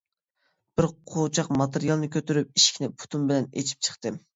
[0.81, 4.25] بىر قۇچاق ماتېرىيالنى كۆتۈرۈپ، ئىشىكنى پۇتۇم بىلەن ئېچىپ چىقتىم.